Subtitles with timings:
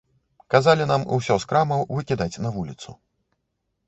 [0.53, 2.89] Казалі нам усё з крамаў выкідаць на вуліцу.